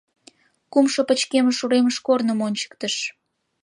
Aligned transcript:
Кумшо 0.71 1.01
пычкемыш 1.07 1.57
уремыш 1.65 1.97
корным 2.05 2.39
ончыктыш. 2.47 2.95